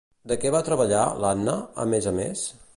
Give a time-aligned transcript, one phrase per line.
[0.29, 1.57] De què va treballar, l'Anna,
[1.87, 2.51] a més a més?